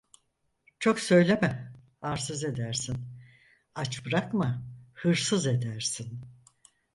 [0.79, 3.05] Çok söyleme arsız edersin,
[3.75, 6.21] aç bırakma hırsız edersin…